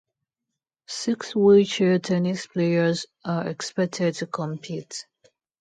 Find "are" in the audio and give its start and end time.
3.23-3.47